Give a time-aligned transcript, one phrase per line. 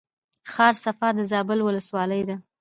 [0.51, 2.35] ښار صفا د زابل ولسوالۍ ده